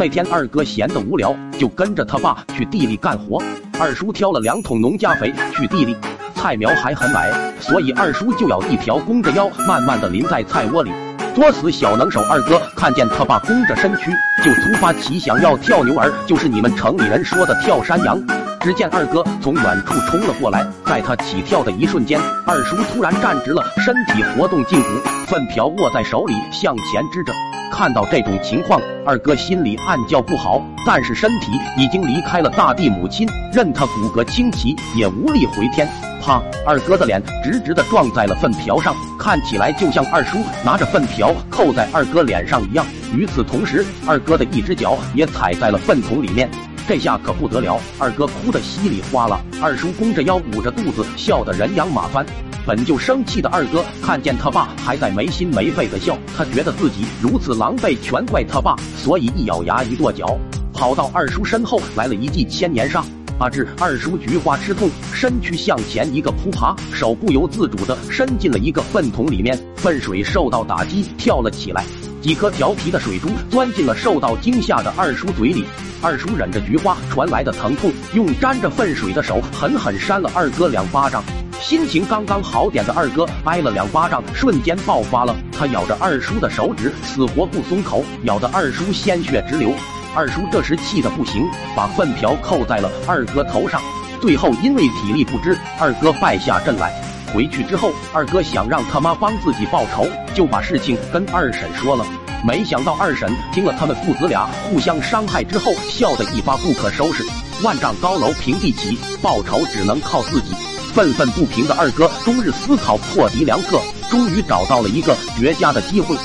[0.00, 3.38] 那天二哥闲得无聊，就跟着他爸去地里干活。
[3.78, 5.94] 二叔挑了两桶农家肥去地里，
[6.34, 7.30] 菜苗还很矮，
[7.60, 10.90] 所以二叔就要一条弓着腰，慢慢的淋在菜窝里。
[11.34, 14.10] 作死小能手二哥看见他爸弓着身躯，
[14.42, 18.18] 就突发奇想要跳牛儿，就是你们城里人说的跳山羊。
[18.62, 24.88] 只见二哥从远处冲了过来，在他起跳的一瞬间，二叔突然站直了，身体活动筋骨，
[25.26, 27.34] 粪瓢握在手里向前支着。
[27.70, 35.88] 看到这种情况，二哥心里暗叫不好，但是身体已经离开了大地母亲，任他骨骼清奇，也无力回天。
[36.20, 36.42] 啪！
[36.66, 42.84] 二哥的脸直直的撞在了粪瓢上，看起来就像二叔拿着粪瓢扣在二哥脸上一样。
[43.14, 46.50] 与此同时，二哥的一只脚也踩在了粪桶里面。
[46.86, 52.26] 这下可不得了，二哥哭得稀里哗啦，二叔弓着腰捂着肚子，笑得人仰马翻。
[52.70, 60.38] 本就生气的二哥看见他爸还在没心没肺的笑，他觉得自己如此狼狈，全怪他爸，所以一咬牙一跺脚，
[60.72, 63.04] 跑到二叔身后来了一记千年杀。
[63.40, 71.84] 阿志，二叔菊花吃痛，身躯向前一个扑爬，手不由自主的伸进了一个粪桶里面，粪水受到打击跳了起来，
[72.22, 75.64] 几颗调皮的水珠钻进了受到惊吓的二叔嘴里。
[76.00, 81.24] 二叔忍着菊花传来的疼痛，用沾着粪水的手狠狠扇了二哥两巴掌。
[81.62, 89.72] 心情刚刚好点的二哥挨了两巴掌，瞬间爆发了，他咬着二叔的手指，死活不松口，咬得二叔鲜血直流。
[90.14, 93.80] 二叔这时气得不行，把粪瓢扣在了二哥头上。
[94.20, 96.92] 最后因为体力不支，二哥败下阵来。
[97.32, 102.04] 回去之后，二哥想让他妈帮自己报仇，就把事情跟二婶说了。
[102.44, 107.22] 没想到二婶听了他们父子俩互相伤害之后，笑得一发不可收拾。
[107.62, 110.54] 万丈高楼平地起，报仇只能靠自己。
[110.92, 116.16] 愤愤不平的二哥终日思考破敌良策，终于找到了一个绝佳的机会。